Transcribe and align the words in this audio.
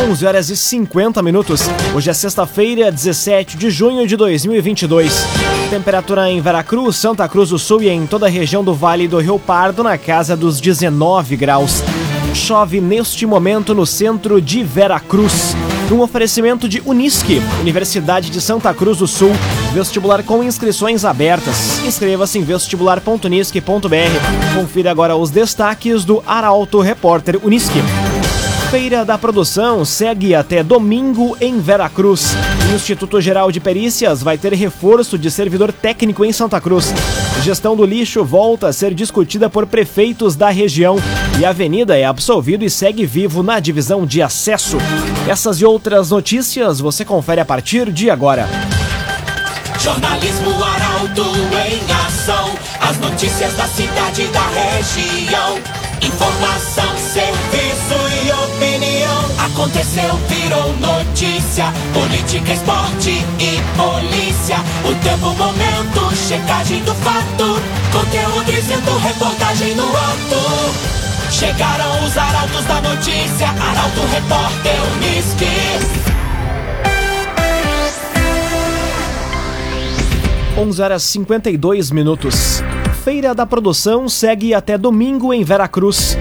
11 0.00 0.26
horas 0.26 0.48
e 0.48 0.56
50 0.56 1.20
minutos. 1.22 1.68
Hoje 1.92 2.08
é 2.08 2.12
sexta-feira, 2.12 2.90
17 2.90 3.56
de 3.56 3.68
junho 3.68 4.06
de 4.06 4.16
2022. 4.16 5.26
Temperatura 5.70 6.30
em 6.30 6.40
Veracruz, 6.40 6.96
Santa 6.96 7.28
Cruz 7.28 7.50
do 7.50 7.58
Sul 7.58 7.82
e 7.82 7.88
em 7.88 8.06
toda 8.06 8.26
a 8.26 8.30
região 8.30 8.62
do 8.62 8.72
Vale 8.72 9.08
do 9.08 9.18
Rio 9.18 9.40
Pardo 9.40 9.82
na 9.82 9.98
casa 9.98 10.36
dos 10.36 10.60
19 10.60 11.36
graus. 11.36 11.82
Chove 12.32 12.80
neste 12.80 13.26
momento 13.26 13.74
no 13.74 13.84
centro 13.84 14.40
de 14.40 14.62
Veracruz. 14.62 15.56
Um 15.90 16.00
oferecimento 16.00 16.68
de 16.68 16.80
Unisque, 16.84 17.42
Universidade 17.60 18.30
de 18.30 18.40
Santa 18.40 18.72
Cruz 18.72 18.98
do 18.98 19.08
Sul. 19.08 19.32
Vestibular 19.74 20.22
com 20.22 20.44
inscrições 20.44 21.04
abertas. 21.04 21.80
Inscreva-se 21.84 22.38
em 22.38 22.44
vestibular.unisque.br. 22.44 24.54
Confira 24.54 24.92
agora 24.92 25.16
os 25.16 25.30
destaques 25.30 26.04
do 26.04 26.22
Arauto 26.24 26.80
Repórter 26.80 27.40
Unisque. 27.42 27.82
Feira 28.70 29.02
da 29.02 29.16
Produção 29.16 29.82
segue 29.82 30.34
até 30.34 30.62
domingo 30.62 31.34
em 31.40 31.58
Veracruz. 31.58 32.34
O 32.70 32.74
Instituto 32.74 33.18
Geral 33.18 33.50
de 33.50 33.60
Perícias 33.60 34.22
vai 34.22 34.36
ter 34.36 34.52
reforço 34.52 35.16
de 35.16 35.30
servidor 35.30 35.72
técnico 35.72 36.22
em 36.22 36.34
Santa 36.34 36.60
Cruz. 36.60 36.92
Gestão 37.42 37.74
do 37.74 37.86
lixo 37.86 38.22
volta 38.22 38.68
a 38.68 38.72
ser 38.72 38.92
discutida 38.92 39.48
por 39.48 39.66
prefeitos 39.66 40.36
da 40.36 40.50
região 40.50 40.98
e 41.40 41.46
a 41.46 41.48
avenida 41.48 41.96
é 41.96 42.04
absolvido 42.04 42.62
e 42.62 42.68
segue 42.68 43.06
vivo 43.06 43.42
na 43.42 43.58
divisão 43.58 44.04
de 44.04 44.20
acesso. 44.20 44.76
Essas 45.26 45.62
e 45.62 45.64
outras 45.64 46.10
notícias 46.10 46.78
você 46.78 47.06
confere 47.06 47.40
a 47.40 47.46
partir 47.46 47.90
de 47.90 48.10
agora. 48.10 48.46
Jornalismo 49.80 50.52
Arauto 50.62 51.24
em 51.24 52.06
ação. 52.06 52.50
As 52.80 52.98
notícias 52.98 53.54
da 53.54 53.66
cidade 53.66 54.22
e 54.22 54.26
da 54.26 54.46
região. 54.48 55.58
Informação, 56.02 56.88
opinião. 57.18 57.47
Aconteceu, 59.58 60.14
virou 60.28 60.72
notícia. 60.74 61.64
Política, 61.92 62.52
esporte 62.52 63.10
e 63.10 63.58
polícia. 63.76 64.56
O 64.84 64.94
tempo, 65.02 65.34
momento, 65.34 66.14
checagem 66.14 66.80
do 66.84 66.94
fato. 66.94 67.60
Conteúdo 67.90 68.52
dizendo, 68.52 68.96
reportagem 68.98 69.74
no 69.74 69.88
ato. 69.88 71.32
Chegaram 71.32 72.04
os 72.04 72.16
arautos 72.16 72.64
da 72.66 72.80
notícia. 72.82 73.48
Arauto, 73.48 74.00
repórter, 74.12 74.76
Unisque. 74.94 75.46
11 80.56 80.82
horas 80.82 81.02
52 81.02 81.90
minutos. 81.90 82.62
Feira 83.02 83.34
da 83.34 83.44
Produção 83.44 84.08
segue 84.08 84.54
até 84.54 84.78
domingo 84.78 85.34
em 85.34 85.42
Veracruz. 85.42 86.16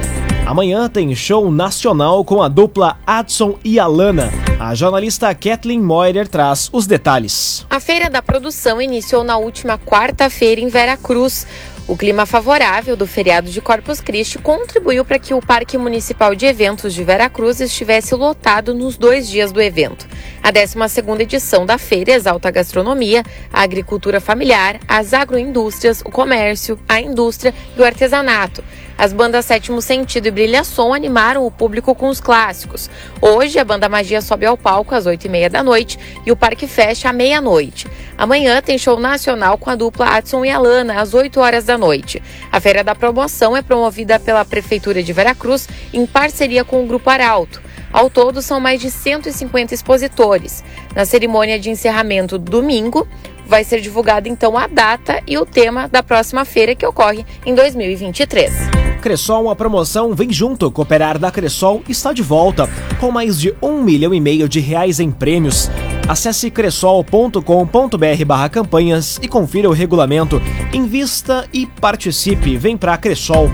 Amanhã 0.47 0.87
tem 0.87 1.13
show 1.13 1.51
nacional 1.51 2.23
com 2.23 2.41
a 2.41 2.47
dupla 2.47 2.97
Adson 3.05 3.59
e 3.65 3.77
Alana. 3.77 4.31
A 4.57 4.73
jornalista 4.73 5.35
Kathleen 5.35 5.81
Moirer 5.81 6.25
traz 6.25 6.69
os 6.71 6.87
detalhes. 6.87 7.65
A 7.69 7.81
Feira 7.81 8.09
da 8.09 8.21
Produção 8.21 8.81
iniciou 8.81 9.25
na 9.25 9.37
última 9.37 9.77
quarta-feira 9.77 10.61
em 10.61 10.69
Veracruz. 10.69 11.45
O 11.85 11.97
clima 11.97 12.25
favorável 12.25 12.95
do 12.95 13.05
feriado 13.05 13.49
de 13.49 13.59
Corpus 13.59 13.99
Christi 13.99 14.39
contribuiu 14.39 15.03
para 15.03 15.19
que 15.19 15.33
o 15.33 15.41
Parque 15.41 15.77
Municipal 15.77 16.33
de 16.33 16.45
Eventos 16.45 16.93
de 16.93 17.03
Veracruz 17.03 17.59
estivesse 17.59 18.15
lotado 18.15 18.73
nos 18.73 18.95
dois 18.95 19.27
dias 19.27 19.51
do 19.51 19.61
evento. 19.61 20.07
A 20.41 20.49
12ª 20.49 21.19
edição 21.19 21.65
da 21.65 21.77
feira 21.77 22.13
exalta 22.13 22.47
a 22.47 22.51
gastronomia, 22.51 23.21
a 23.51 23.63
agricultura 23.63 24.21
familiar, 24.21 24.79
as 24.87 25.13
agroindústrias, 25.13 26.01
o 26.05 26.09
comércio, 26.09 26.79
a 26.87 27.01
indústria 27.01 27.53
e 27.77 27.81
o 27.81 27.83
artesanato. 27.83 28.63
As 28.97 29.13
bandas 29.13 29.45
Sétimo 29.45 29.79
Sentido 29.79 30.25
e 30.25 30.31
Brilha 30.31 30.63
Som 30.63 30.91
animaram 30.91 31.45
o 31.45 31.51
público 31.51 31.93
com 31.93 32.09
os 32.09 32.19
clássicos. 32.19 32.89
Hoje, 33.21 33.59
a 33.59 33.63
banda 33.63 33.87
Magia 33.87 34.21
sobe 34.21 34.47
ao 34.47 34.57
palco 34.57 34.95
às 34.95 35.05
8h30 35.05 35.49
da 35.49 35.61
noite 35.61 35.99
e 36.25 36.31
o 36.31 36.35
parque 36.35 36.65
fecha 36.65 37.09
à 37.09 37.13
meia-noite. 37.13 37.85
Amanhã 38.17 38.59
tem 38.59 38.75
show 38.77 38.99
nacional 38.99 39.55
com 39.59 39.69
a 39.69 39.75
dupla 39.75 40.15
Adson 40.15 40.43
e 40.43 40.49
Alana 40.49 40.99
às 40.99 41.13
8 41.13 41.39
horas 41.39 41.65
da 41.65 41.77
noite. 41.77 42.23
A 42.51 42.59
Feira 42.59 42.83
da 42.83 42.95
Promoção 42.95 43.55
é 43.55 43.61
promovida 43.61 44.19
pela 44.19 44.43
Prefeitura 44.43 45.03
de 45.03 45.13
Veracruz 45.13 45.69
em 45.93 46.07
parceria 46.07 46.65
com 46.65 46.83
o 46.83 46.87
Grupo 46.87 47.07
Arauto. 47.07 47.61
Ao 47.93 48.09
todo, 48.09 48.41
são 48.41 48.59
mais 48.59 48.81
de 48.81 48.89
150 48.89 49.73
expositores. 49.73 50.63
Na 50.95 51.05
cerimônia 51.05 51.59
de 51.59 51.69
encerramento 51.69 52.37
domingo, 52.37 53.07
vai 53.47 53.63
ser 53.63 53.81
divulgada 53.81 54.27
então 54.29 54.57
a 54.57 54.67
data 54.67 55.21
e 55.25 55.37
o 55.37 55.45
tema 55.45 55.87
da 55.87 56.03
próxima 56.03 56.45
feira 56.45 56.75
que 56.75 56.85
ocorre 56.85 57.25
em 57.45 57.55
2023. 57.55 58.53
Cressol, 59.01 59.49
a 59.49 59.55
promoção 59.55 60.13
Vem 60.13 60.31
Junto 60.33 60.69
Cooperar 60.69 61.17
da 61.17 61.31
Cressol 61.31 61.81
está 61.87 62.11
de 62.11 62.21
volta, 62.21 62.69
com 62.99 63.11
mais 63.11 63.39
de 63.39 63.55
um 63.61 63.81
milhão 63.81 64.13
e 64.13 64.19
meio 64.19 64.49
de 64.49 64.59
reais 64.59 64.99
em 64.99 65.09
prêmios. 65.11 65.69
Acesse 66.07 66.49
cressol.com.br 66.49 68.25
barra 68.25 68.49
campanhas 68.49 69.19
e 69.21 69.27
confira 69.27 69.69
o 69.69 69.73
regulamento. 69.73 70.41
Invista 70.73 71.47
e 71.53 71.65
participe. 71.65 72.57
Vem 72.57 72.77
pra 72.77 72.97
Cressol. 72.97 73.49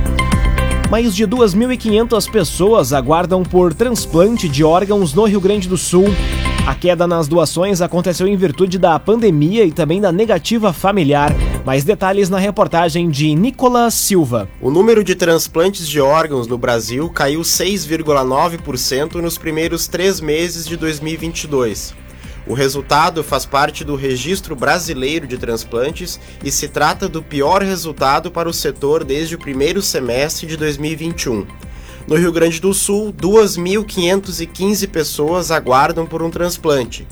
Mais 0.90 1.16
de 1.16 1.28
2.500 1.28 2.30
pessoas 2.30 2.94
aguardam 2.94 3.42
por 3.44 3.74
transplante 3.74 4.48
de 4.48 4.64
órgãos 4.64 5.14
no 5.14 5.25
Rio 5.25 5.42
Grande 5.42 5.68
do 5.68 5.78
Sul. 5.78 6.06
A 6.66 6.74
queda 6.74 7.06
nas 7.06 7.28
doações 7.28 7.81
aconteceu 7.81 8.25
em 8.25 8.38
virtude 8.38 8.79
da 8.79 8.97
pandemia 8.97 9.66
e 9.66 9.72
também 9.74 10.00
da 10.00 10.13
negativa 10.13 10.72
familiar. 10.72 11.29
Mais 11.66 11.84
detalhes 11.84 12.29
na 12.29 12.38
reportagem 12.38 13.09
de 13.09 13.35
Nicolas 13.35 13.94
Silva. 13.94 14.47
O 14.62 14.72
número 14.72 15.03
de 15.03 15.13
transplantes 15.13 15.85
de 15.85 16.00
órgãos 16.00 16.47
no 16.47 16.57
Brasil 16.57 17.09
caiu 17.09 17.41
6,9% 17.41 19.16
nos 19.16 19.38
primeiros 19.38 19.90
três 19.90 20.22
meses 20.22 20.66
de 20.66 20.78
2022. 20.78 21.94
O 22.47 22.53
resultado 22.53 23.25
faz 23.25 23.45
parte 23.45 23.84
do 23.84 23.97
Registro 23.97 24.56
Brasileiro 24.56 25.28
de 25.28 25.38
Transplantes 25.38 26.18
e 26.45 26.50
se 26.50 26.69
trata 26.69 27.09
do 27.09 27.22
pior 27.22 27.62
resultado 27.62 28.31
para 28.31 28.47
o 28.47 28.53
setor 28.53 29.03
desde 29.03 29.35
o 29.35 29.40
primeiro 29.40 29.81
semestre 29.81 30.47
de 30.47 30.56
2021. 30.56 31.45
No 32.06 32.16
Rio 32.18 32.34
Grande 32.34 32.59
do 32.59 32.74
Sul, 32.74 33.14
2.515 33.14 34.90
pessoas 34.90 35.52
aguardam 35.52 36.06
por 36.06 36.22
um 36.22 36.30
transplante. 36.30 37.08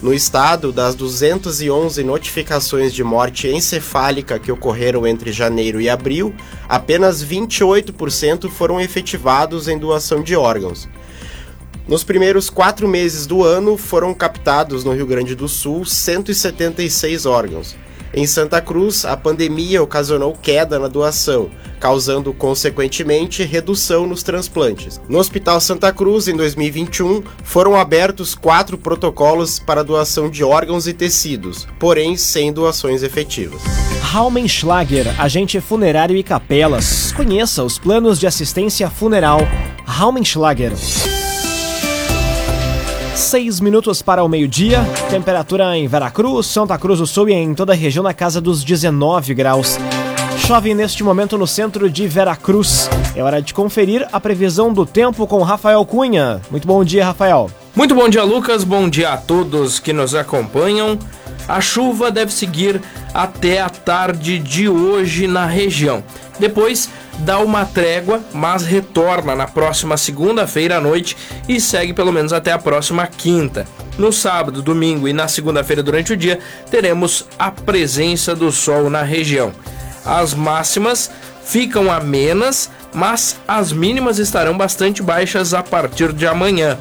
No 0.00 0.14
estado, 0.14 0.72
das 0.72 0.94
211 0.94 2.02
notificações 2.02 2.94
de 2.94 3.04
morte 3.04 3.48
encefálica 3.48 4.38
que 4.38 4.50
ocorreram 4.50 5.06
entre 5.06 5.30
janeiro 5.30 5.78
e 5.78 5.90
abril, 5.90 6.34
apenas 6.66 7.22
28% 7.22 8.48
foram 8.48 8.80
efetivados 8.80 9.68
em 9.68 9.76
doação 9.76 10.22
de 10.22 10.34
órgãos. 10.34 10.88
Nos 11.86 12.02
primeiros 12.02 12.48
quatro 12.48 12.88
meses 12.88 13.26
do 13.26 13.44
ano, 13.44 13.76
foram 13.76 14.14
captados 14.14 14.84
no 14.84 14.94
Rio 14.94 15.06
Grande 15.06 15.34
do 15.34 15.48
Sul 15.48 15.84
176 15.84 17.26
órgãos. 17.26 17.76
Em 18.12 18.26
Santa 18.26 18.60
Cruz, 18.60 19.04
a 19.04 19.16
pandemia 19.16 19.80
ocasionou 19.80 20.32
queda 20.32 20.80
na 20.80 20.88
doação, 20.88 21.48
causando 21.78 22.32
consequentemente 22.32 23.44
redução 23.44 24.04
nos 24.04 24.24
transplantes. 24.24 25.00
No 25.08 25.18
Hospital 25.18 25.60
Santa 25.60 25.92
Cruz, 25.92 26.26
em 26.26 26.36
2021, 26.36 27.22
foram 27.44 27.76
abertos 27.76 28.34
quatro 28.34 28.76
protocolos 28.76 29.60
para 29.60 29.84
doação 29.84 30.28
de 30.28 30.42
órgãos 30.42 30.88
e 30.88 30.92
tecidos, 30.92 31.68
porém 31.78 32.16
sem 32.16 32.52
doações 32.52 33.04
efetivas. 33.04 33.62
Raumenschlager, 34.02 35.20
agente 35.20 35.60
funerário 35.60 36.16
e 36.16 36.24
capelas. 36.24 37.12
Conheça 37.12 37.62
os 37.62 37.78
planos 37.78 38.18
de 38.18 38.26
assistência 38.26 38.90
funeral. 38.90 39.38
Raumenschlager. 39.86 40.72
Seis 43.20 43.60
minutos 43.60 44.00
para 44.00 44.24
o 44.24 44.28
meio-dia, 44.28 44.80
temperatura 45.10 45.76
em 45.76 45.86
Veracruz, 45.86 46.46
Santa 46.46 46.78
Cruz 46.78 47.00
do 47.00 47.06
Sul 47.06 47.28
e 47.28 47.34
em 47.34 47.54
toda 47.54 47.74
a 47.74 47.76
região 47.76 48.02
na 48.02 48.14
casa 48.14 48.40
dos 48.40 48.64
19 48.64 49.34
graus. 49.34 49.76
Chove 50.38 50.72
neste 50.72 51.04
momento 51.04 51.36
no 51.36 51.46
centro 51.46 51.90
de 51.90 52.08
Veracruz. 52.08 52.88
É 53.14 53.22
hora 53.22 53.42
de 53.42 53.52
conferir 53.52 54.08
a 54.10 54.18
previsão 54.18 54.72
do 54.72 54.86
tempo 54.86 55.26
com 55.26 55.42
Rafael 55.42 55.84
Cunha. 55.84 56.40
Muito 56.50 56.66
bom 56.66 56.82
dia, 56.82 57.04
Rafael. 57.04 57.50
Muito 57.76 57.94
bom 57.94 58.08
dia, 58.08 58.24
Lucas. 58.24 58.64
Bom 58.64 58.88
dia 58.88 59.12
a 59.12 59.16
todos 59.18 59.78
que 59.78 59.92
nos 59.92 60.14
acompanham. 60.14 60.98
A 61.46 61.60
chuva 61.60 62.10
deve 62.10 62.32
seguir 62.32 62.80
até 63.12 63.60
a 63.60 63.68
tarde 63.68 64.38
de 64.38 64.66
hoje 64.66 65.26
na 65.26 65.44
região. 65.44 66.02
Depois 66.40 66.88
dá 67.18 67.38
uma 67.38 67.66
trégua, 67.66 68.22
mas 68.32 68.64
retorna 68.64 69.36
na 69.36 69.46
próxima 69.46 69.98
segunda-feira 69.98 70.78
à 70.78 70.80
noite 70.80 71.16
e 71.46 71.60
segue 71.60 71.92
pelo 71.92 72.10
menos 72.10 72.32
até 72.32 72.50
a 72.50 72.58
próxima 72.58 73.06
quinta. 73.06 73.68
No 73.98 74.10
sábado, 74.10 74.62
domingo 74.62 75.06
e 75.06 75.12
na 75.12 75.28
segunda-feira 75.28 75.82
durante 75.82 76.14
o 76.14 76.16
dia, 76.16 76.38
teremos 76.70 77.26
a 77.38 77.50
presença 77.50 78.34
do 78.34 78.50
sol 78.50 78.88
na 78.88 79.02
região. 79.02 79.52
As 80.04 80.32
máximas 80.32 81.10
ficam 81.44 81.92
amenas, 81.92 82.70
mas 82.94 83.36
as 83.46 83.70
mínimas 83.70 84.18
estarão 84.18 84.56
bastante 84.56 85.02
baixas 85.02 85.52
a 85.52 85.62
partir 85.62 86.12
de 86.14 86.26
amanhã. 86.26 86.78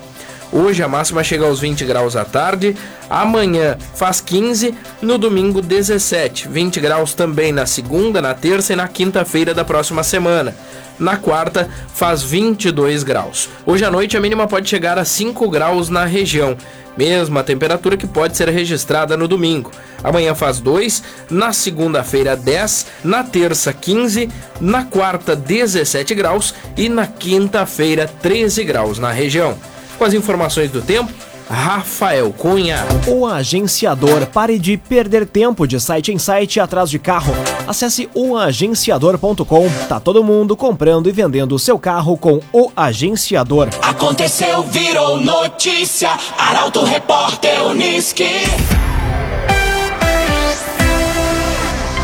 Hoje 0.52 0.82
a 0.82 0.88
máxima 0.88 1.24
chega 1.24 1.46
aos 1.46 1.60
20 1.60 1.86
graus 1.86 2.16
à 2.16 2.26
tarde, 2.26 2.76
amanhã 3.08 3.78
faz 3.94 4.20
15, 4.20 4.74
no 5.00 5.16
domingo 5.20 5.62
17, 5.62 6.48
20 6.48 6.80
graus 6.80 7.14
também 7.14 7.52
na 7.52 7.68
segunda, 7.68 8.20
na 8.20 8.34
terça 8.34 8.74
e 8.74 8.76
na 8.76 8.88
quinta-feira 8.88 9.54
da 9.54 9.64
próxima 9.64 10.04
semana. 10.04 10.56
Na 10.98 11.18
quarta, 11.18 11.70
faz 11.94 12.24
22 12.24 13.04
graus. 13.04 13.48
Hoje 13.64 13.86
à 13.86 13.92
noite, 13.92 14.18
a 14.18 14.20
mínima 14.20 14.48
pode 14.48 14.68
chegar 14.68 14.98
a 14.98 15.06
5 15.06 15.48
graus 15.50 15.88
na 15.88 16.04
região, 16.04 16.58
mesma 16.98 17.44
temperatura 17.44 17.96
que 17.96 18.08
pode 18.08 18.36
ser 18.36 18.50
registrada 18.50 19.16
no 19.16 19.28
domingo. 19.28 19.72
Amanhã 20.04 20.34
faz 20.34 20.60
2, 20.60 21.04
na 21.30 21.54
segunda-feira 21.54 22.36
10, 22.36 22.88
na 23.04 23.24
terça 23.24 23.72
15, 23.72 24.28
na 24.60 24.84
quarta 24.84 25.36
17 25.36 26.16
graus 26.16 26.56
e 26.76 26.90
na 26.90 27.06
quinta-feira 27.06 28.10
13 28.22 28.64
graus 28.64 28.98
na 28.98 29.12
região. 29.12 29.56
Com 30.00 30.06
as 30.06 30.14
informações 30.14 30.72
do 30.72 30.82
tempo, 30.82 31.12
Rafael 31.50 32.32
Cunha. 32.32 32.86
O 33.06 33.28
agenciador. 33.28 34.26
Pare 34.28 34.58
de 34.58 34.78
perder 34.78 35.26
tempo 35.26 35.68
de 35.68 35.78
site 35.78 36.14
em 36.14 36.18
site 36.18 36.58
atrás 36.58 36.90
de 36.90 36.98
carro. 36.98 37.34
Acesse 37.68 38.10
oagenciador.com. 38.14 39.70
Tá 39.90 40.00
todo 40.00 40.24
mundo 40.24 40.56
comprando 40.56 41.10
e 41.10 41.12
vendendo 41.12 41.54
o 41.54 41.60
seu 41.60 41.78
carro 41.78 42.16
com 42.16 42.40
o 42.54 42.72
agenciador. 42.78 43.68
Aconteceu, 43.82 44.64
virou 44.64 45.20
notícia. 45.20 46.12
Arauto 46.38 46.82
Repórter 46.86 47.62
Uniski. 47.66 48.24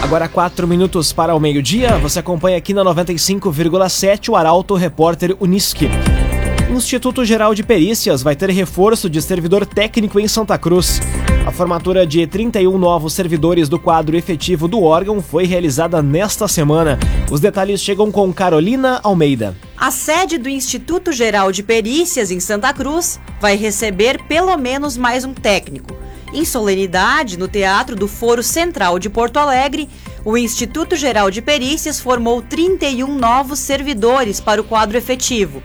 Agora, 0.03 0.27
quatro 0.27 0.67
minutos 0.67 1.13
para 1.13 1.33
o 1.33 1.39
meio-dia. 1.39 1.97
Você 1.99 2.19
acompanha 2.19 2.57
aqui 2.57 2.73
na 2.73 2.83
95,7 2.83 4.27
o 4.27 4.35
Arauto 4.35 4.75
Repórter 4.75 5.33
Uniski. 5.39 5.89
Instituto 6.75 7.23
Geral 7.23 7.55
de 7.55 7.63
Perícias 7.63 8.21
vai 8.21 8.35
ter 8.35 8.49
reforço 8.49 9.09
de 9.09 9.21
servidor 9.21 9.65
técnico 9.65 10.19
em 10.19 10.27
Santa 10.27 10.57
Cruz. 10.57 10.99
A 11.45 11.51
formatura 11.51 12.05
de 12.05 12.27
31 12.27 12.77
novos 12.77 13.13
servidores 13.13 13.69
do 13.69 13.79
quadro 13.79 14.17
efetivo 14.17 14.67
do 14.67 14.83
órgão 14.83 15.21
foi 15.21 15.45
realizada 15.45 16.01
nesta 16.01 16.47
semana. 16.47 16.99
Os 17.31 17.39
detalhes 17.39 17.81
chegam 17.81 18.11
com 18.11 18.33
Carolina 18.33 18.99
Almeida. 19.03 19.55
A 19.77 19.89
sede 19.89 20.37
do 20.37 20.49
Instituto 20.49 21.13
Geral 21.13 21.51
de 21.51 21.63
Perícias 21.63 22.29
em 22.29 22.41
Santa 22.41 22.73
Cruz 22.73 23.19
vai 23.39 23.55
receber 23.55 24.23
pelo 24.23 24.57
menos 24.57 24.97
mais 24.97 25.23
um 25.23 25.33
técnico. 25.33 25.95
Em 26.33 26.43
solenidade, 26.43 27.39
no 27.39 27.47
Teatro 27.47 27.95
do 27.95 28.07
Foro 28.07 28.43
Central 28.43 28.99
de 28.99 29.09
Porto 29.09 29.37
Alegre, 29.37 29.87
o 30.25 30.37
Instituto 30.37 30.95
Geral 30.95 31.31
de 31.31 31.41
Perícias 31.41 31.99
formou 32.01 32.41
31 32.41 33.15
novos 33.17 33.59
servidores 33.59 34.41
para 34.41 34.59
o 34.59 34.63
quadro 34.63 34.97
efetivo. 34.97 35.63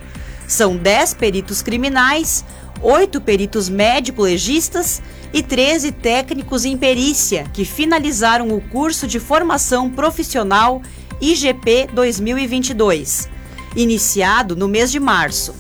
São 0.51 0.77
10 0.77 1.15
peritos 1.15 1.63
criminais, 1.63 2.45
8 2.83 3.21
peritos 3.21 3.69
médico-legistas 3.69 5.01
e 5.33 5.45
13 5.45 5.93
técnicos 5.93 6.65
em 6.65 6.77
perícia 6.77 7.45
que 7.53 7.65
finalizaram 7.65 8.49
o 8.49 8.61
curso 8.61 9.07
de 9.07 9.21
formação 9.21 9.89
profissional 9.89 10.83
IGP 11.21 11.91
2022, 11.93 13.29
iniciado 13.77 14.57
no 14.57 14.67
mês 14.67 14.91
de 14.91 14.99
março. 14.99 15.55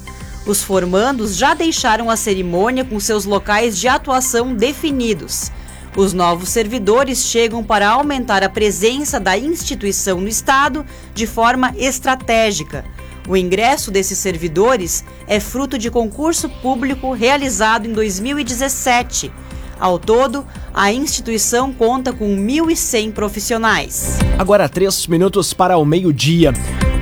Os 0.44 0.60
formandos 0.60 1.36
já 1.36 1.54
deixaram 1.54 2.10
a 2.10 2.16
cerimônia 2.16 2.84
com 2.84 2.98
seus 2.98 3.24
locais 3.24 3.78
de 3.78 3.86
atuação 3.86 4.52
definidos. 4.52 5.52
Os 5.96 6.12
novos 6.12 6.48
servidores 6.48 7.26
chegam 7.26 7.62
para 7.62 7.88
aumentar 7.88 8.42
a 8.42 8.48
presença 8.48 9.20
da 9.20 9.38
instituição 9.38 10.20
no 10.20 10.26
Estado 10.26 10.84
de 11.14 11.28
forma 11.28 11.72
estratégica 11.76 12.84
o 13.30 13.36
ingresso 13.36 13.92
desses 13.92 14.18
servidores 14.18 15.04
é 15.28 15.38
fruto 15.38 15.78
de 15.78 15.88
concurso 15.88 16.48
público 16.48 17.12
realizado 17.12 17.86
em 17.86 17.92
2017. 17.92 19.30
Ao 19.78 20.00
todo, 20.00 20.44
a 20.74 20.92
instituição 20.92 21.72
conta 21.72 22.12
com 22.12 22.26
1.100 22.36 23.12
profissionais. 23.12 24.18
Agora, 24.36 24.68
três 24.68 25.06
minutos 25.06 25.54
para 25.54 25.78
o 25.78 25.84
meio-dia. 25.84 26.52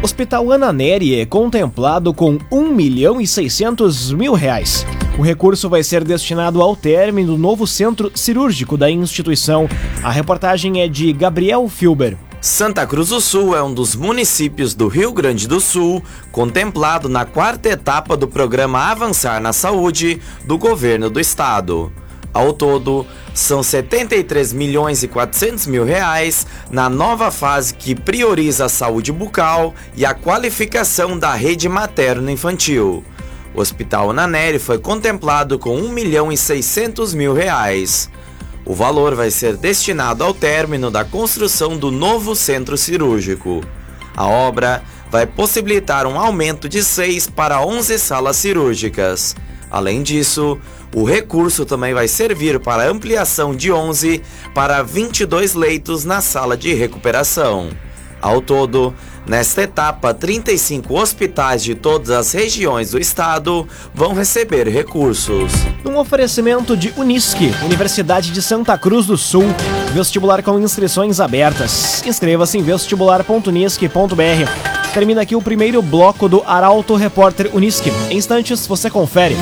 Hospital 0.03 0.53
Ana 0.53 0.71
Nery 0.71 1.19
é 1.19 1.25
contemplado 1.25 2.13
com 2.13 2.39
1 2.53 2.75
milhão 2.75 3.19
e 3.21 3.27
600 3.27 4.13
mil 4.13 4.35
reais. 4.35 4.85
O 5.19 5.23
recurso 5.23 5.67
vai 5.69 5.83
ser 5.83 6.05
destinado 6.05 6.61
ao 6.61 6.77
término 6.77 7.33
do 7.33 7.39
novo 7.39 7.67
centro 7.67 8.13
cirúrgico 8.15 8.77
da 8.77 8.91
instituição. 8.91 9.67
A 10.03 10.13
reportagem 10.13 10.83
é 10.83 10.89
de 10.89 11.11
Gabriel 11.13 11.67
Filber. 11.69 12.28
Santa 12.41 12.87
Cruz 12.87 13.09
do 13.09 13.21
Sul 13.21 13.57
é 13.57 13.63
um 13.63 13.75
dos 13.75 13.97
municípios 13.97 14.73
do 14.73 14.87
Rio 14.87 15.13
Grande 15.13 15.49
do 15.49 15.61
Sul 15.61 16.01
contemplado 16.31 17.09
na 17.09 17.25
quarta 17.25 17.69
etapa 17.69 18.17
do 18.17 18.29
programa 18.29 18.79
Avançar 18.79 19.41
na 19.41 19.53
Saúde 19.53 20.23
do 20.45 20.57
governo 20.57 21.11
do 21.11 21.19
estado. 21.19 21.93
Ao 22.33 22.53
todo, 22.53 23.05
são 23.35 23.61
73 23.61 24.53
milhões 24.53 25.03
e 25.03 25.09
400 25.09 25.67
mil 25.67 25.85
reais 25.85 26.47
na 26.71 26.89
nova 26.89 27.33
fase 27.33 27.75
que 27.75 27.97
prioriza 27.97 28.67
a 28.67 28.69
saúde 28.69 29.11
bucal 29.11 29.75
e 29.97 30.07
a 30.07 30.15
qualificação 30.15 31.19
da 31.19 31.35
rede 31.35 31.69
materno-infantil. 31.69 33.05
O 33.53 33.61
Hospital 33.61 34.13
Naneri 34.13 34.61
foi 34.61 34.79
contemplado 34.79 35.59
com 35.59 35.77
1 35.77 35.89
milhão 35.89 36.31
e 36.31 36.37
600 36.37 37.15
mil 37.15 37.35
reais. 37.35 38.09
O 38.65 38.75
valor 38.75 39.15
vai 39.15 39.31
ser 39.31 39.57
destinado 39.57 40.23
ao 40.23 40.35
término 40.35 40.91
da 40.91 41.05
construção 41.05 41.77
do 41.77 41.91
novo 41.91 42.35
centro 42.37 42.77
cirúrgico. 42.77 43.63
A 44.17 44.27
obra 44.27 44.83
vai 45.11 45.27
possibilitar 45.27 46.07
um 46.07 46.19
aumento 46.19 46.69
de 46.69 46.83
6 46.83 47.29
para 47.31 47.65
11 47.65 47.99
salas 47.99 48.37
cirúrgicas. 48.37 49.35
Além 49.71 50.03
disso, 50.03 50.59
o 50.95 51.05
recurso 51.05 51.65
também 51.65 51.93
vai 51.93 52.09
servir 52.09 52.59
para 52.61 52.89
ampliação 52.89 53.55
de 53.55 53.71
11 53.71 54.23
para 54.55 54.83
22 54.83 55.55
leitos 55.55 56.05
na 56.05 56.21
sala 56.21 56.57
de 56.57 56.73
recuperação. 56.75 57.71
Ao 58.21 58.41
todo, 58.41 58.95
nesta 59.29 59.63
etapa, 59.63 60.15
35 60.15 60.99
hospitais 60.99 61.63
de 61.63 61.75
todas 61.75 62.11
as 62.11 62.33
regiões 62.33 62.91
do 62.91 62.99
estado 62.99 63.67
vão 63.95 64.15
receber 64.15 64.69
recursos. 64.69 65.53
Um 65.85 65.99
oferecimento 65.99 66.77
de 66.77 66.93
Unisque, 66.97 67.53
Universidade 67.65 68.31
de 68.31 68.43
Santa 68.43 68.77
Cruz 68.79 69.07
do 69.07 69.17
Sul. 69.17 69.45
Vestibular 69.93 70.43
com 70.43 70.59
inscrições 70.59 71.21
abertas. 71.21 72.03
Inscreva-se 72.07 72.59
em 72.59 72.63
vestibular.unisque.br. 72.63 74.93
Termina 74.93 75.23
aqui 75.23 75.37
o 75.37 75.43
primeiro 75.43 75.83
bloco 75.83 76.29
do 76.29 76.43
Arauto 76.47 76.97
Repórter 76.97 77.55
Unisque. 77.55 77.93
Em 78.11 78.17
instantes 78.17 78.67
você 78.67 78.91
confere. 78.91 79.37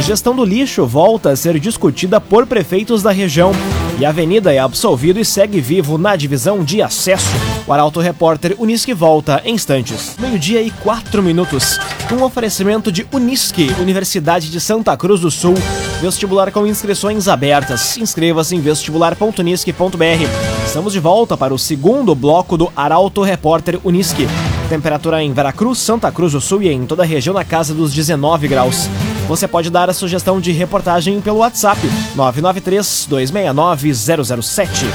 Gestão 0.00 0.34
do 0.34 0.44
lixo 0.44 0.86
volta 0.86 1.30
a 1.30 1.36
ser 1.36 1.58
discutida 1.58 2.20
por 2.20 2.46
prefeitos 2.46 3.02
da 3.02 3.10
região. 3.10 3.52
E 3.98 4.04
a 4.04 4.08
Avenida 4.08 4.52
é 4.52 4.58
absolvido 4.58 5.20
e 5.20 5.24
segue 5.24 5.60
vivo 5.60 5.98
na 5.98 6.16
divisão 6.16 6.64
de 6.64 6.82
acesso. 6.82 7.30
O 7.66 7.72
Arauto 7.72 8.00
Repórter 8.00 8.56
Unisque 8.58 8.92
volta 8.92 9.40
em 9.44 9.54
instantes. 9.54 10.16
Meio-dia 10.18 10.60
e 10.60 10.70
quatro 10.70 11.22
minutos. 11.22 11.78
Um 12.12 12.22
oferecimento 12.22 12.90
de 12.90 13.06
Unisque, 13.12 13.72
Universidade 13.78 14.50
de 14.50 14.60
Santa 14.60 14.96
Cruz 14.96 15.20
do 15.20 15.30
Sul. 15.30 15.54
Vestibular 16.00 16.50
com 16.50 16.66
inscrições 16.66 17.28
abertas. 17.28 17.96
Inscreva-se 17.96 18.56
em 18.56 18.60
vestibular.unisque.br. 18.60 20.66
Estamos 20.66 20.92
de 20.92 20.98
volta 20.98 21.36
para 21.36 21.54
o 21.54 21.58
segundo 21.58 22.14
bloco 22.14 22.56
do 22.56 22.72
Arauto 22.74 23.22
Repórter 23.22 23.78
Unisque. 23.84 24.26
Temperatura 24.68 25.22
em 25.22 25.32
Veracruz, 25.32 25.78
Santa 25.78 26.10
Cruz 26.10 26.32
do 26.32 26.40
Sul 26.40 26.62
e 26.62 26.68
em 26.68 26.86
toda 26.86 27.02
a 27.02 27.06
região 27.06 27.34
na 27.34 27.44
casa 27.44 27.72
dos 27.72 27.94
19 27.94 28.48
graus. 28.48 28.88
Você 29.28 29.48
pode 29.48 29.70
dar 29.70 29.88
a 29.88 29.92
sugestão 29.92 30.40
de 30.40 30.52
reportagem 30.52 31.20
pelo 31.20 31.38
WhatsApp 31.38 31.80
993 32.14 33.06
269 33.08 33.94
007. 34.42 34.86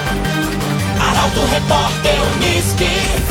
Arauto 0.99 1.39
Repórter 1.51 2.15
Uniski. 2.35 3.27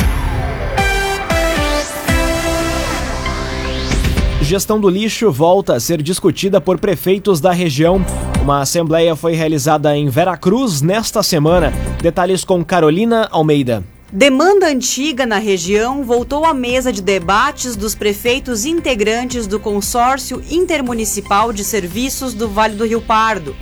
Gestão 4.41 4.79
do 4.79 4.89
lixo 4.89 5.29
volta 5.31 5.75
a 5.75 5.79
ser 5.79 6.01
discutida 6.01 6.61
por 6.61 6.79
prefeitos 6.79 7.41
da 7.41 7.51
região. 7.51 8.03
Uma 8.41 8.61
assembleia 8.61 9.15
foi 9.15 9.35
realizada 9.35 9.95
em 9.95 10.07
Veracruz 10.09 10.81
nesta 10.81 11.21
semana. 11.21 11.73
Detalhes 12.01 12.45
com 12.45 12.63
Carolina 12.63 13.27
Almeida. 13.29 13.83
Demanda 14.11 14.67
antiga 14.67 15.25
na 15.25 15.37
região 15.37 16.01
voltou 16.01 16.45
à 16.45 16.53
mesa 16.53 16.93
de 16.93 17.01
debates 17.01 17.75
dos 17.75 17.93
prefeitos 17.93 18.63
integrantes 18.63 19.45
do 19.45 19.59
Consórcio 19.59 20.41
Intermunicipal 20.49 21.51
de 21.51 21.61
Serviços 21.61 22.33
do 22.33 22.47
Vale 22.47 22.75
do 22.75 22.85
Rio 22.85 23.01
Pardo. 23.01 23.53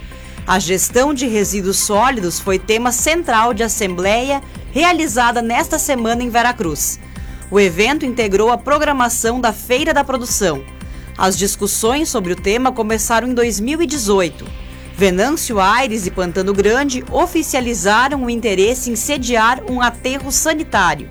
A 0.45 0.59
gestão 0.59 1.15
de 1.15 1.25
resíduos 1.25 1.77
sólidos 1.77 2.39
foi 2.39 2.59
tema 2.59 2.91
central 2.91 3.55
de 3.55 3.63
assembleia 3.63 4.39
realizada 4.71 5.41
nesta 5.41 5.79
semana 5.79 6.21
em 6.21 6.29
Veracruz. 6.29 6.99
O 7.49 7.59
evento 7.59 8.05
integrou 8.05 8.51
a 8.51 8.57
programação 8.57 9.41
da 9.41 9.51
Feira 9.51 9.95
da 9.95 10.03
Produção. 10.03 10.63
As 11.17 11.35
discussões 11.35 12.07
sobre 12.07 12.33
o 12.33 12.35
tema 12.35 12.71
começaram 12.71 13.27
em 13.27 13.33
2018. 13.33 14.64
Venâncio 14.97 15.59
Aires 15.59 16.05
e 16.05 16.11
Pantano 16.11 16.53
Grande 16.53 17.03
oficializaram 17.11 18.23
o 18.23 18.29
interesse 18.29 18.89
em 18.89 18.95
sediar 18.95 19.61
um 19.69 19.81
aterro 19.81 20.31
sanitário. 20.31 21.09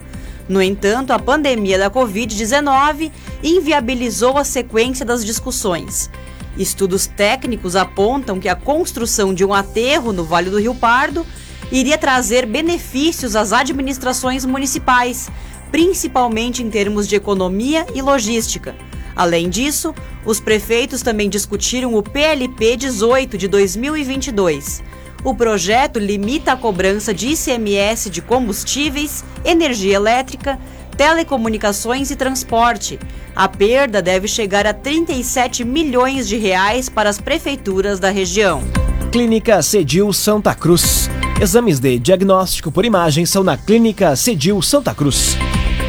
No 0.49 0.63
entanto, 0.63 1.13
a 1.13 1.19
pandemia 1.19 1.79
da 1.79 1.91
Covid-19 1.91 3.13
inviabilizou 3.43 4.39
a 4.39 4.45
sequência 4.45 5.05
das 5.05 5.23
discussões. 5.23 6.11
Estudos 6.57 7.07
técnicos 7.07 7.77
apontam 7.77 8.41
que 8.41 8.49
a 8.49 8.57
construção 8.57 9.35
de 9.35 9.45
um 9.45 9.53
aterro 9.53 10.15
no 10.15 10.25
Vale 10.25 10.49
do 10.49 10.59
Rio 10.59 10.75
Pardo 10.75 11.27
iria 11.71 11.99
trazer 11.99 12.47
benefícios 12.47 13.37
às 13.37 13.53
administrações 13.53 14.47
municipais, 14.47 15.29
principalmente 15.71 16.63
em 16.63 16.71
termos 16.71 17.07
de 17.07 17.17
economia 17.17 17.87
e 17.95 18.01
logística. 18.01 18.75
Além 19.17 19.49
disso, 19.49 19.95
os 20.25 20.41
prefeitos 20.41 21.03
também 21.03 21.29
discutiram 21.29 21.95
o 21.95 22.03
PLP 22.03 22.77
18 22.77 23.39
de 23.39 23.49
2022. 23.49 24.83
O 25.25 25.35
projeto 25.35 25.99
limita 25.99 26.53
a 26.53 26.57
cobrança 26.57 27.15
de 27.15 27.29
ICMS 27.29 28.11
de 28.11 28.21
combustíveis, 28.21 29.25
energia 29.45 29.95
elétrica, 29.95 30.59
telecomunicações 30.97 32.11
e 32.11 32.17
transporte. 32.17 32.99
A 33.35 33.49
perda 33.49 34.03
deve 34.03 34.29
chegar 34.29 34.67
a 34.67 34.75
37 34.75 35.65
milhões 35.65 36.29
de 36.29 36.37
reais 36.37 36.89
para 36.89 37.09
as 37.09 37.19
prefeituras 37.19 37.99
da 37.99 38.11
região. 38.11 38.63
Clínica 39.11 39.63
Cedil 39.63 40.13
Santa 40.13 40.55
Cruz. 40.55 41.09
Exames 41.41 41.81
de 41.81 41.99
diagnóstico 41.99 42.71
por 42.71 42.85
imagem 42.85 43.25
são 43.25 43.43
na 43.43 43.57
Clínica 43.57 44.15
Cedil 44.17 44.61
Santa 44.61 44.95
Cruz. 44.95 45.37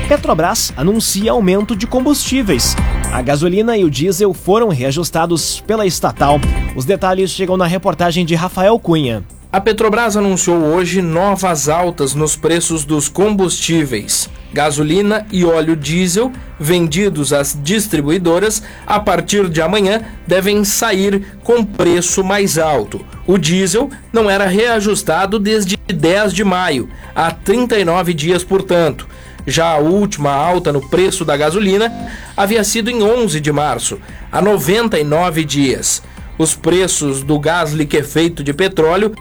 Petrobras 0.08 0.72
anuncia 0.78 1.32
aumento 1.32 1.76
de 1.76 1.88
combustíveis. 1.88 2.76
A 3.12 3.24
gasolina 3.24 3.76
e 3.76 3.84
o 3.84 3.90
diesel 3.90 4.36
foram 4.36 4.68
reajustados 4.68 5.64
pela 5.66 5.84
estatal. 5.88 6.40
Os 6.76 6.86
detalhes 6.86 7.32
chegam 7.32 7.58
na 7.58 7.66
reportagem 7.66 8.24
de 8.24 8.36
Rafael 8.36 8.78
Cunha. 8.78 9.24
A 9.52 9.60
Petrobras 9.60 10.16
anunciou 10.16 10.58
hoje 10.58 11.02
novas 11.02 11.68
altas 11.68 12.14
nos 12.14 12.36
preços 12.36 12.86
dos 12.86 13.10
combustíveis. 13.10 14.30
Gasolina 14.54 15.26
e 15.32 15.44
óleo 15.44 15.76
diesel, 15.76 16.32
vendidos 16.60 17.34
às 17.34 17.58
distribuidoras, 17.64 18.62
a 18.86 19.00
partir 19.00 19.50
de 19.50 19.60
amanhã 19.60 20.02
devem 20.28 20.64
sair 20.64 21.26
com 21.44 21.66
preço 21.66 22.24
mais 22.24 22.60
alto. 22.60 23.04
O 23.26 23.40
diesel 23.40 23.90
não 24.14 24.30
era 24.30 24.46
reajustado 24.46 25.40
desde 25.40 25.76
10 25.76 26.32
de 26.32 26.44
maio, 26.44 26.90
há 27.16 27.32
39 27.32 28.14
dias, 28.14 28.44
portanto. 28.44 29.08
Já 29.48 29.68
a 29.68 29.78
última 29.78 30.32
alta 30.32 30.74
no 30.74 30.82
preço 30.90 31.24
da 31.24 31.38
gasolina 31.38 31.94
havia 32.36 32.64
sido 32.64 32.90
em 32.90 33.04
11 33.04 33.40
de 33.40 33.52
março, 33.52 34.00
há 34.32 34.42
99 34.42 35.44
dias. 35.44 36.02
Os 36.38 36.54
preços 36.56 37.24
do 37.24 37.40
gás 37.40 37.72
liquefeito 37.72 38.44
de 38.44 38.54
petróleo 38.54 39.16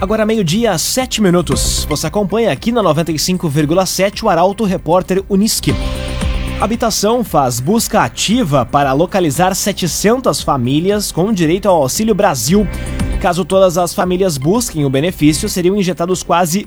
Agora 0.00 0.24
meio-dia, 0.26 0.76
7 0.76 1.22
minutos. 1.22 1.86
Você 1.88 2.08
acompanha 2.08 2.50
aqui 2.50 2.72
na 2.72 2.82
95,7 2.82 4.24
o 4.24 4.28
Arauto 4.28 4.64
Repórter 4.64 5.22
Uniski. 5.28 5.72
Habitação 6.60 7.22
faz 7.22 7.60
busca 7.60 8.02
ativa 8.02 8.66
para 8.66 8.92
localizar 8.92 9.54
700 9.54 10.42
famílias 10.42 11.12
com 11.12 11.32
direito 11.32 11.68
ao 11.68 11.82
Auxílio 11.82 12.14
Brasil. 12.14 12.66
Caso 13.22 13.44
todas 13.44 13.78
as 13.78 13.94
famílias 13.94 14.36
busquem 14.36 14.84
o 14.84 14.90
benefício, 14.90 15.48
seriam 15.48 15.76
injetados 15.76 16.24
quase 16.24 16.66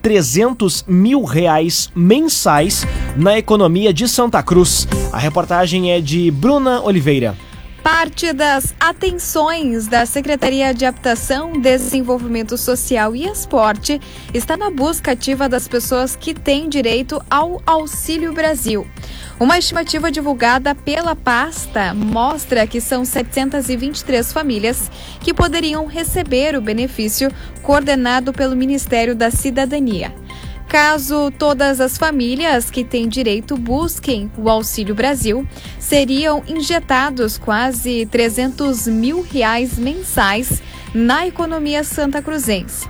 300 0.00 0.86
mil 0.88 1.22
reais 1.22 1.90
mensais 1.94 2.86
na 3.14 3.36
economia 3.36 3.92
de 3.92 4.08
Santa 4.08 4.42
Cruz. 4.42 4.88
A 5.12 5.18
reportagem 5.18 5.92
é 5.92 6.00
de 6.00 6.30
Bruna 6.30 6.80
Oliveira. 6.80 7.36
Parte 7.82 8.32
das 8.32 8.74
atenções 8.80 9.86
da 9.86 10.06
Secretaria 10.06 10.72
de 10.72 10.86
Habitação, 10.86 11.60
Desenvolvimento 11.60 12.56
Social 12.56 13.14
e 13.14 13.26
Esporte 13.26 14.00
está 14.32 14.56
na 14.56 14.70
busca 14.70 15.12
ativa 15.12 15.46
das 15.46 15.68
pessoas 15.68 16.16
que 16.16 16.32
têm 16.32 16.70
direito 16.70 17.22
ao 17.30 17.60
Auxílio 17.66 18.32
Brasil. 18.32 18.86
Uma 19.38 19.58
estimativa 19.58 20.10
divulgada 20.10 20.74
pela 20.74 21.14
pasta 21.14 21.92
mostra 21.92 22.66
que 22.66 22.80
são 22.80 23.04
723 23.04 24.32
famílias 24.32 24.90
que 25.20 25.34
poderiam 25.34 25.84
receber 25.84 26.56
o 26.56 26.62
benefício 26.62 27.30
coordenado 27.62 28.32
pelo 28.32 28.56
Ministério 28.56 29.14
da 29.14 29.30
Cidadania. 29.30 30.14
Caso 30.66 31.30
todas 31.38 31.82
as 31.82 31.98
famílias 31.98 32.70
que 32.70 32.82
têm 32.82 33.08
direito 33.08 33.58
busquem 33.58 34.32
o 34.38 34.48
Auxílio 34.48 34.94
Brasil, 34.94 35.46
seriam 35.78 36.42
injetados 36.48 37.36
quase 37.36 38.06
300 38.06 38.86
mil 38.86 39.20
reais 39.20 39.78
mensais 39.78 40.62
na 40.94 41.26
economia 41.26 41.84
santa 41.84 42.22
cruzense. 42.22 42.88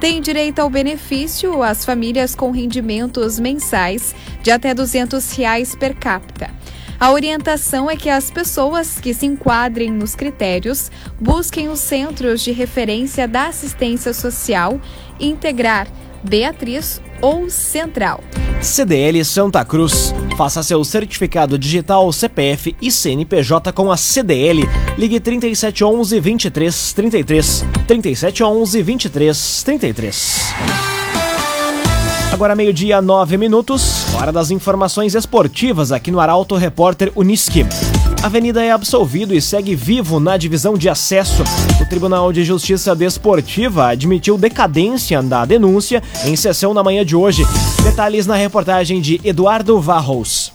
Tem 0.00 0.20
direito 0.20 0.60
ao 0.60 0.70
benefício 0.70 1.60
as 1.60 1.84
famílias 1.84 2.34
com 2.34 2.52
rendimentos 2.52 3.40
mensais 3.40 4.14
de 4.42 4.50
até 4.50 4.72
200 4.72 5.32
reais 5.32 5.74
per 5.74 5.94
capita. 5.96 6.50
A 7.00 7.10
orientação 7.10 7.90
é 7.90 7.96
que 7.96 8.08
as 8.08 8.30
pessoas 8.30 9.00
que 9.00 9.12
se 9.12 9.26
enquadrem 9.26 9.90
nos 9.90 10.14
critérios 10.14 10.90
busquem 11.20 11.68
os 11.68 11.80
centros 11.80 12.42
de 12.42 12.52
referência 12.52 13.26
da 13.26 13.46
assistência 13.46 14.12
social 14.12 14.80
integrar 15.18 15.88
Beatriz 16.22 17.00
ou 17.20 17.50
Central. 17.50 18.22
CDL 18.60 19.24
Santa 19.24 19.64
Cruz. 19.64 20.14
Faça 20.36 20.62
seu 20.62 20.82
certificado 20.84 21.58
digital 21.58 22.12
CPF 22.12 22.76
e 22.80 22.90
CNPJ 22.90 23.72
com 23.72 23.90
a 23.90 23.96
CDL. 23.96 24.68
Ligue 24.96 25.20
3711 25.20 26.20
2333. 26.20 27.64
3711 27.86 28.82
2333. 28.82 30.54
Agora 32.32 32.54
meio-dia, 32.54 33.00
nove 33.00 33.36
minutos. 33.36 34.14
Hora 34.14 34.30
das 34.30 34.50
informações 34.50 35.14
esportivas 35.14 35.90
aqui 35.90 36.10
no 36.10 36.20
Arauto 36.20 36.56
Repórter 36.56 37.10
Uniski. 37.16 37.64
Avenida 38.20 38.64
é 38.64 38.72
absolvido 38.72 39.32
e 39.32 39.40
segue 39.40 39.76
vivo 39.76 40.18
na 40.18 40.36
divisão 40.36 40.76
de 40.76 40.88
acesso. 40.88 41.44
O 41.80 41.86
Tribunal 41.86 42.32
de 42.32 42.44
Justiça 42.44 42.94
Desportiva 42.94 43.86
admitiu 43.86 44.36
decadência 44.36 45.22
da 45.22 45.44
denúncia 45.44 46.02
em 46.24 46.34
sessão 46.34 46.74
na 46.74 46.82
manhã 46.82 47.04
de 47.04 47.14
hoje. 47.14 47.44
Detalhes 47.84 48.26
na 48.26 48.34
reportagem 48.34 49.00
de 49.00 49.20
Eduardo 49.22 49.80
Varros. 49.80 50.52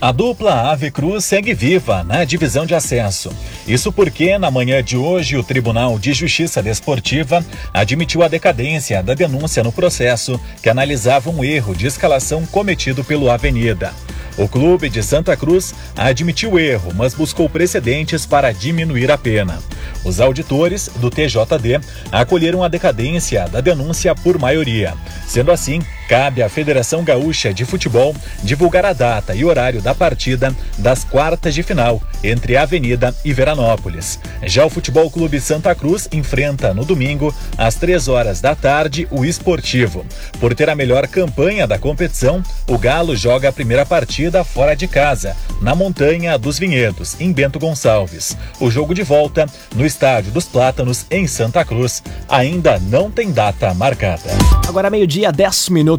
A 0.00 0.10
dupla 0.10 0.72
Ave 0.72 0.90
Cruz 0.90 1.24
segue 1.24 1.54
viva 1.54 2.02
na 2.02 2.24
divisão 2.24 2.66
de 2.66 2.74
acesso. 2.74 3.30
Isso 3.66 3.92
porque, 3.92 4.36
na 4.36 4.50
manhã 4.50 4.82
de 4.82 4.96
hoje, 4.96 5.36
o 5.36 5.44
Tribunal 5.44 5.96
de 6.00 6.12
Justiça 6.12 6.60
Desportiva 6.60 7.46
admitiu 7.72 8.24
a 8.24 8.28
decadência 8.28 9.02
da 9.04 9.14
denúncia 9.14 9.62
no 9.62 9.70
processo 9.70 10.38
que 10.60 10.68
analisava 10.68 11.30
um 11.30 11.44
erro 11.44 11.76
de 11.76 11.86
escalação 11.86 12.44
cometido 12.44 13.04
pelo 13.04 13.30
Avenida. 13.30 13.94
O 14.36 14.48
clube 14.48 14.88
de 14.88 15.00
Santa 15.00 15.36
Cruz 15.36 15.72
admitiu 15.96 16.58
erro, 16.58 16.92
mas 16.94 17.14
buscou 17.14 17.48
precedentes 17.48 18.26
para 18.26 18.52
diminuir 18.52 19.10
a 19.10 19.16
pena. 19.16 19.62
Os 20.04 20.20
auditores 20.20 20.90
do 20.96 21.08
TJD 21.08 21.80
acolheram 22.10 22.64
a 22.64 22.68
decadência 22.68 23.46
da 23.48 23.60
denúncia 23.60 24.12
por 24.12 24.36
maioria. 24.36 24.94
Sendo 25.26 25.52
assim, 25.52 25.80
cabe 26.08 26.42
à 26.42 26.48
Federação 26.48 27.02
Gaúcha 27.02 27.52
de 27.52 27.64
Futebol 27.64 28.14
divulgar 28.42 28.84
a 28.84 28.92
data 28.92 29.34
e 29.34 29.44
horário 29.44 29.80
da 29.80 29.94
partida 29.94 30.54
das 30.78 31.04
quartas 31.04 31.54
de 31.54 31.62
final 31.62 32.02
entre 32.22 32.56
Avenida 32.56 33.14
e 33.24 33.32
Veranópolis. 33.32 34.18
Já 34.42 34.64
o 34.64 34.70
Futebol 34.70 35.10
Clube 35.10 35.40
Santa 35.40 35.74
Cruz 35.74 36.08
enfrenta 36.12 36.74
no 36.74 36.84
domingo, 36.84 37.34
às 37.56 37.74
três 37.74 38.08
horas 38.08 38.40
da 38.40 38.54
tarde, 38.54 39.06
o 39.10 39.24
Esportivo. 39.24 40.04
Por 40.40 40.54
ter 40.54 40.68
a 40.68 40.74
melhor 40.74 41.06
campanha 41.06 41.66
da 41.66 41.78
competição, 41.78 42.42
o 42.68 42.78
Galo 42.78 43.16
joga 43.16 43.48
a 43.48 43.52
primeira 43.52 43.86
partida 43.86 44.44
fora 44.44 44.74
de 44.74 44.86
casa, 44.86 45.36
na 45.60 45.74
Montanha 45.74 46.38
dos 46.38 46.58
Vinhedos, 46.58 47.20
em 47.20 47.32
Bento 47.32 47.58
Gonçalves. 47.58 48.36
O 48.60 48.70
jogo 48.70 48.94
de 48.94 49.02
volta 49.02 49.46
no 49.74 49.84
Estádio 49.84 50.32
dos 50.32 50.44
Plátanos, 50.44 51.06
em 51.10 51.26
Santa 51.26 51.64
Cruz, 51.64 52.02
ainda 52.28 52.78
não 52.78 53.10
tem 53.10 53.30
data 53.30 53.72
marcada. 53.74 54.30
Agora 54.66 54.90
meio-dia, 54.90 55.32
10 55.32 55.68
minutos. 55.70 55.93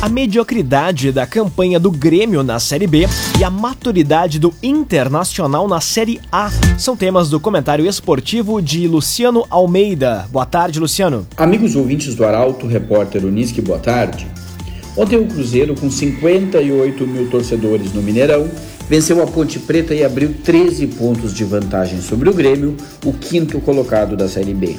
A 0.00 0.08
mediocridade 0.08 1.10
da 1.10 1.26
campanha 1.26 1.80
do 1.80 1.90
Grêmio 1.90 2.42
na 2.42 2.60
Série 2.60 2.86
B 2.86 3.06
e 3.38 3.42
a 3.42 3.50
maturidade 3.50 4.38
do 4.38 4.54
Internacional 4.62 5.66
na 5.66 5.80
Série 5.80 6.20
A 6.30 6.50
são 6.78 6.96
temas 6.96 7.28
do 7.28 7.40
comentário 7.40 7.86
esportivo 7.86 8.62
de 8.62 8.86
Luciano 8.86 9.44
Almeida. 9.50 10.28
Boa 10.30 10.46
tarde, 10.46 10.78
Luciano. 10.78 11.26
Amigos 11.36 11.74
ouvintes 11.74 12.14
do 12.14 12.24
Arauto, 12.24 12.66
repórter 12.66 13.24
Uniski, 13.24 13.60
boa 13.60 13.78
tarde. 13.78 14.26
Ontem 14.96 15.16
o 15.16 15.26
Cruzeiro, 15.26 15.74
com 15.74 15.90
58 15.90 17.06
mil 17.06 17.28
torcedores 17.28 17.92
no 17.92 18.00
Mineirão, 18.00 18.48
venceu 18.88 19.22
a 19.22 19.26
Ponte 19.26 19.58
Preta 19.58 19.94
e 19.94 20.04
abriu 20.04 20.34
13 20.44 20.86
pontos 20.86 21.34
de 21.34 21.44
vantagem 21.44 22.00
sobre 22.00 22.30
o 22.30 22.32
Grêmio, 22.32 22.76
o 23.04 23.12
quinto 23.12 23.60
colocado 23.60 24.16
da 24.16 24.28
Série 24.28 24.54
B. 24.54 24.76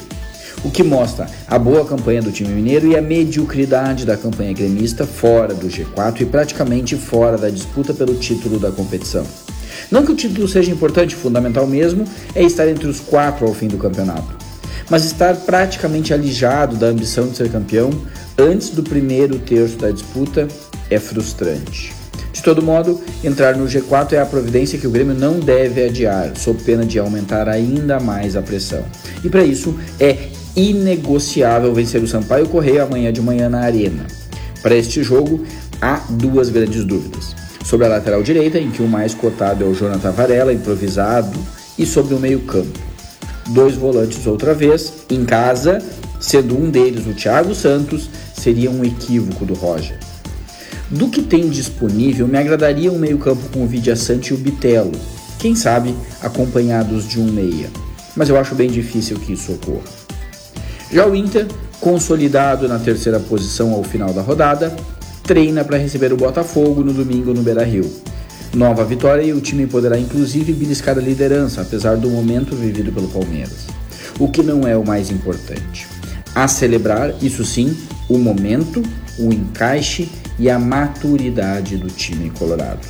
O 0.64 0.72
que 0.72 0.84
mostra 0.84 1.30
a 1.48 1.60
boa 1.60 1.86
campanha 1.86 2.22
do 2.22 2.32
time 2.32 2.54
mineiro 2.54 2.88
e 2.88 2.98
a 2.98 3.02
mediocridade 3.02 4.06
da 4.06 4.18
campanha 4.18 4.54
gremista 4.54 5.06
fora 5.06 5.54
do 5.54 5.68
G4 5.68 6.22
e 6.22 6.26
praticamente 6.26 6.96
fora 6.96 7.38
da 7.38 7.50
disputa 7.50 7.94
pelo 7.94 8.16
título 8.16 8.60
da 8.60 8.72
competição. 8.72 9.26
Não 9.92 10.04
que 10.04 10.12
o 10.12 10.16
título 10.16 10.48
seja 10.48 10.72
importante, 10.72 11.16
fundamental 11.16 11.68
mesmo 11.68 12.06
é 12.34 12.44
estar 12.44 12.68
entre 12.68 12.88
os 12.88 13.00
quatro 13.00 13.46
ao 13.46 13.54
fim 13.54 13.68
do 13.68 13.78
campeonato. 13.78 14.36
Mas 14.90 15.06
estar 15.06 15.36
praticamente 15.36 16.14
alijado 16.14 16.76
da 16.76 16.88
ambição 16.88 17.28
de 17.28 17.38
ser 17.38 17.52
campeão 17.52 17.92
antes 18.38 18.70
do 18.70 18.82
primeiro 18.82 19.38
terço 19.40 19.78
da 19.78 19.92
disputa 19.92 20.48
é 20.90 21.00
frustrante. 21.00 21.94
De 22.34 22.44
todo 22.44 22.62
modo, 22.62 23.02
entrar 23.24 23.56
no 23.56 23.66
G4 23.66 24.14
é 24.14 24.22
a 24.22 24.26
providência 24.26 24.78
que 24.78 24.88
o 24.88 24.92
Grêmio 24.92 25.16
não 25.16 25.40
deve 25.40 25.84
adiar, 25.84 26.34
sob 26.38 26.62
pena 26.62 26.86
de 26.86 27.00
aumentar 27.00 27.50
ainda 27.50 28.00
mais 28.00 28.36
a 28.36 28.42
pressão. 28.42 28.86
E 29.24 29.30
para 29.30 29.44
isso 29.44 29.78
é 30.00 30.30
inegociável 30.58 31.72
vencer 31.72 32.02
o 32.02 32.08
Sampaio 32.08 32.48
Correia 32.48 32.84
amanhã 32.84 33.14
de 33.14 33.22
manhã 33.22 33.48
na 33.48 33.60
Arena. 33.60 34.08
Para 34.64 34.76
este 34.76 35.04
jogo, 35.04 35.46
há 35.80 36.02
duas 36.10 36.50
grandes 36.50 36.84
dúvidas. 36.84 37.36
Sobre 37.64 37.86
a 37.86 37.90
lateral 37.90 38.24
direita, 38.24 38.58
em 38.58 38.72
que 38.72 38.82
o 38.82 38.88
mais 38.88 39.14
cotado 39.14 39.64
é 39.64 39.68
o 39.68 39.76
Jonathan 39.76 40.12
Varela, 40.12 40.52
improvisado, 40.52 41.38
e 41.78 41.86
sobre 41.86 42.16
o 42.16 42.20
meio-campo. 42.20 42.80
Dois 43.50 43.76
volantes 43.76 44.26
outra 44.26 44.56
vez, 44.56 44.92
em 45.12 45.24
casa, 45.24 45.80
sendo 46.20 46.58
um 46.58 46.72
deles 46.72 47.06
o 47.06 47.14
Thiago 47.14 47.54
Santos, 47.54 48.10
seria 48.34 48.72
um 48.72 48.84
equívoco 48.84 49.46
do 49.46 49.54
Roger. 49.54 50.00
Do 50.90 51.10
que 51.10 51.22
tem 51.22 51.50
disponível, 51.50 52.28
me 52.28 52.38
agradaria 52.38 52.92
um 52.92 52.98
meio-campo 52.98 53.44
com 53.54 53.64
o 53.64 53.68
Vidia 53.68 53.96
Sante 53.96 54.32
e 54.32 54.34
o 54.34 54.38
Bitelo, 54.38 54.94
quem 55.38 55.56
sabe 55.56 55.94
acompanhados 56.22 57.08
de 57.08 57.20
um 57.20 57.32
meia, 57.32 57.70
mas 58.16 58.28
eu 58.30 58.38
acho 58.38 58.56
bem 58.56 58.70
difícil 58.70 59.20
que 59.20 59.34
isso 59.34 59.52
ocorra. 59.52 59.97
Já 60.92 61.06
o 61.06 61.16
Inter, 61.16 61.48
consolidado 61.80 62.68
na 62.68 62.80
terceira 62.80 63.20
posição 63.20 63.74
ao 63.74 63.84
final 63.84 64.14
da 64.14 64.22
rodada, 64.22 64.76
treina 65.24 65.64
para 65.64 65.78
receber 65.78 66.14
o 66.14 66.18
Botafogo 66.18 66.84
no 66.84 66.94
domingo 66.94 67.34
no 67.34 67.42
Beira-Rio. 67.42 67.90
Nova 68.54 68.86
vitória 68.86 69.24
e 69.24 69.34
o 69.34 69.42
time 69.42 69.68
poderá 69.68 70.00
inclusive 70.00 70.54
beliscar 70.54 70.98
a 70.98 71.02
liderança, 71.02 71.62
apesar 71.62 71.98
do 71.98 72.10
momento 72.10 72.56
vivido 72.56 72.92
pelo 72.92 73.10
Palmeiras. 73.10 73.68
O 74.18 74.30
que 74.30 74.42
não 74.42 74.68
é 74.68 74.76
o 74.78 74.86
mais 74.86 75.12
importante. 75.12 75.88
A 76.34 76.48
celebrar, 76.48 77.14
isso 77.22 77.44
sim, 77.44 77.78
o 78.10 78.18
momento, 78.18 78.82
o 79.20 79.34
encaixe 79.34 80.10
e 80.40 80.50
a 80.50 80.58
maturidade 80.58 81.78
do 81.78 81.88
time 81.88 82.30
colorado. 82.30 82.88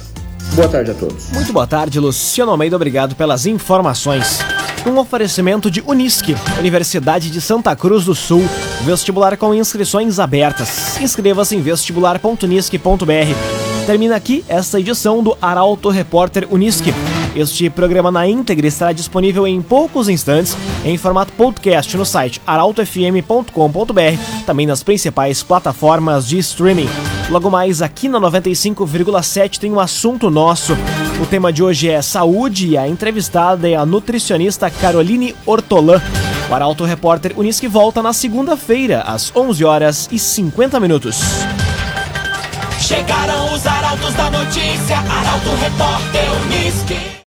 Boa 0.54 0.70
tarde 0.70 0.92
a 0.92 0.94
todos. 0.94 1.30
Muito 1.32 1.52
boa 1.52 1.68
tarde, 1.68 2.00
Luciano 2.00 2.52
Almeida. 2.52 2.76
Obrigado 2.76 3.16
pelas 3.16 3.46
informações. 3.46 4.40
Um 4.88 5.00
oferecimento 5.00 5.70
de 5.70 5.84
Unisque, 5.86 6.34
Universidade 6.58 7.30
de 7.30 7.42
Santa 7.42 7.76
Cruz 7.76 8.06
do 8.06 8.16
Sul. 8.16 8.46
Vestibular 8.86 9.36
com 9.36 9.54
inscrições 9.54 10.18
abertas. 10.18 10.98
Inscreva-se 11.02 11.58
em 11.58 11.62
vestibular.unisque.br. 11.62 13.86
Termina 13.86 14.16
aqui 14.16 14.46
esta 14.48 14.80
edição 14.80 15.22
do 15.22 15.38
Arauto 15.42 15.90
Repórter 15.90 16.48
Unisque. 16.50 16.94
Este 17.36 17.70
programa 17.70 18.10
na 18.10 18.26
íntegra 18.26 18.66
estará 18.66 18.94
disponível 18.94 19.46
em 19.46 19.62
poucos 19.62 20.08
instantes 20.08 20.56
em 20.86 20.98
formato 20.98 21.34
podcast 21.34 21.98
no 21.98 22.06
site 22.06 22.42
arautofm.com.br, 22.48 24.46
também 24.46 24.66
nas 24.66 24.84
principais 24.84 25.44
plataformas 25.44 26.26
de 26.26 26.38
streaming. 26.38 26.88
Logo 27.30 27.50
mais 27.50 27.82
aqui 27.82 28.08
na 28.08 28.22
95,7 28.22 29.60
tem 29.60 29.72
um 29.72 29.80
assunto 29.80 30.30
nosso. 30.30 30.78
O 31.22 31.26
tema 31.26 31.52
de 31.52 31.62
hoje 31.62 31.90
é 31.90 32.02
saúde 32.02 32.68
e 32.70 32.78
a 32.78 32.88
entrevistada 32.88 33.70
é 33.70 33.76
a 33.76 33.86
nutricionista 33.86 34.70
Caroline 34.70 35.36
Ortolan. 35.46 36.02
O 36.50 36.54
Arauto 36.54 36.86
Repórter 36.86 37.34
Unisque 37.38 37.68
volta 37.68 38.02
na 38.02 38.14
segunda-feira, 38.14 39.02
às 39.02 39.36
11 39.36 39.66
horas 39.66 40.08
e 40.10 40.18
50 40.18 40.80
minutos. 40.80 41.20
Chegaram 42.80 43.54
os 43.54 43.68
arautos 43.68 44.14
da 44.14 44.30
notícia, 44.32 44.98
Arauto 44.98 45.50
Repórter 45.60 46.24
Unisque. 46.46 47.08